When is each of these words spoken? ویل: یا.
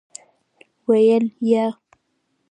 ویل: 0.87 1.25
یا. 1.49 1.65